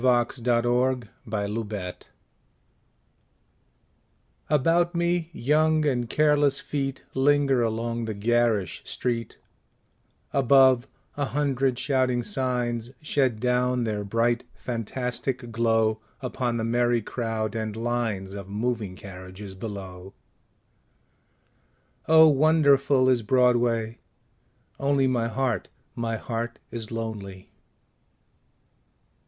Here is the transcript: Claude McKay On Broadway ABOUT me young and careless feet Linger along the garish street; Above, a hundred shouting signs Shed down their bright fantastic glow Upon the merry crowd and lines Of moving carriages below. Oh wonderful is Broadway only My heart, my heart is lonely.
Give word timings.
Claude 0.01 0.29
McKay 0.29 0.93
On 0.95 1.09
Broadway 1.69 1.93
ABOUT 4.49 4.95
me 4.95 5.29
young 5.31 5.85
and 5.85 6.09
careless 6.09 6.59
feet 6.59 7.03
Linger 7.13 7.61
along 7.61 8.05
the 8.05 8.15
garish 8.15 8.81
street; 8.83 9.37
Above, 10.33 10.87
a 11.17 11.25
hundred 11.25 11.77
shouting 11.77 12.23
signs 12.23 12.89
Shed 13.03 13.39
down 13.39 13.83
their 13.83 14.03
bright 14.03 14.43
fantastic 14.55 15.51
glow 15.51 15.99
Upon 16.19 16.57
the 16.57 16.63
merry 16.63 17.03
crowd 17.03 17.53
and 17.53 17.75
lines 17.75 18.33
Of 18.33 18.49
moving 18.49 18.95
carriages 18.95 19.53
below. 19.53 20.15
Oh 22.07 22.27
wonderful 22.27 23.07
is 23.07 23.21
Broadway 23.21 23.99
only 24.79 25.05
My 25.05 25.27
heart, 25.27 25.67
my 25.95 26.17
heart 26.17 26.57
is 26.71 26.89
lonely. 26.89 27.51